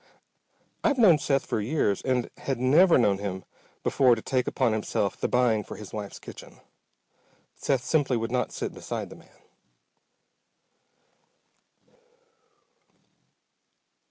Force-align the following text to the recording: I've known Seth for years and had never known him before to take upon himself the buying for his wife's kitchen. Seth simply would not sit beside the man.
I've 0.83 0.97
known 0.97 1.19
Seth 1.19 1.45
for 1.45 1.61
years 1.61 2.01
and 2.01 2.31
had 2.37 2.57
never 2.59 2.97
known 2.97 3.19
him 3.19 3.45
before 3.83 4.15
to 4.15 4.21
take 4.23 4.47
upon 4.47 4.73
himself 4.73 5.15
the 5.15 5.27
buying 5.27 5.63
for 5.63 5.75
his 5.77 5.93
wife's 5.93 6.17
kitchen. 6.17 6.59
Seth 7.53 7.83
simply 7.83 8.17
would 8.17 8.31
not 8.31 8.51
sit 8.51 8.73
beside 8.73 9.11
the 9.11 9.15
man. 9.15 9.29